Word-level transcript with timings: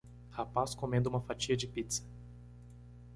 Rapaz 0.31 0.73
comendo 0.73 1.09
uma 1.11 1.21
fatia 1.21 1.55
de 1.55 1.67
pizza 1.67 2.03